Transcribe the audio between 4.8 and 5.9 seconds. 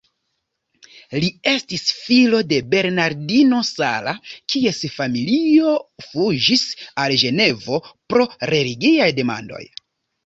familio